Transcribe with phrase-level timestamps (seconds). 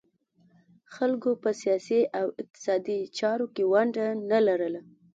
[0.95, 4.81] خلکو په سیاسي او اقتصادي چارو کې ونډه نه لرله